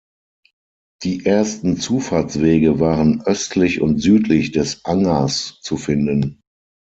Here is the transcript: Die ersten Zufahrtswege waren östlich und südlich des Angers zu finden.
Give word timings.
Die 1.03 1.27
ersten 1.27 1.77
Zufahrtswege 1.77 2.79
waren 2.79 3.21
östlich 3.23 3.81
und 3.81 3.99
südlich 3.99 4.51
des 4.51 4.83
Angers 4.83 5.59
zu 5.61 5.77
finden. 5.77 6.41